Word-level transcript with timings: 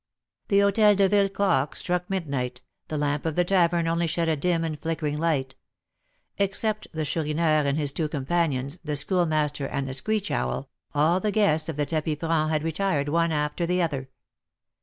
The 0.47 0.61
Hotel 0.61 0.95
de 0.95 1.07
Ville 1.07 1.29
clock 1.29 1.75
struck 1.75 2.09
midnight; 2.09 2.63
the 2.87 2.97
lamp 2.97 3.23
of 3.23 3.35
the 3.35 3.45
tavern 3.45 3.87
only 3.87 4.07
shed 4.07 4.27
a 4.29 4.35
dim 4.35 4.63
and 4.63 4.79
flickering 4.81 5.19
light. 5.19 5.55
Except 6.39 6.87
the 6.91 7.05
Chourineur 7.05 7.67
and 7.67 7.77
his 7.77 7.91
two 7.91 8.09
companions, 8.09 8.79
the 8.83 8.95
Schoolmaster, 8.95 9.67
and 9.67 9.87
the 9.87 9.93
Screech 9.93 10.31
owl, 10.31 10.71
all 10.95 11.19
the 11.19 11.29
guests 11.29 11.69
of 11.69 11.77
the 11.77 11.85
tapis 11.85 12.15
franc 12.17 12.49
had 12.49 12.63
retired 12.63 13.09
one 13.09 13.31
after 13.31 13.67
the 13.67 13.79
other. 13.83 14.09